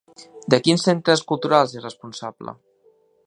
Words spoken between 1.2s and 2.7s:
culturals és responsable?